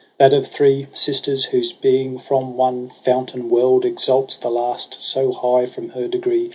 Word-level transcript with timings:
that 0.17 0.33
of 0.33 0.47
three 0.47 0.87
Sisters, 0.93 1.45
whose 1.45 1.73
being 1.73 2.17
from 2.17 2.57
one 2.57 2.91
fountain 3.05 3.51
well'd. 3.51 3.85
Exalts 3.85 4.35
the 4.39 4.49
last 4.49 4.99
so 4.99 5.31
high 5.31 5.67
from 5.67 5.89
her 5.89 6.07
degree. 6.07 6.49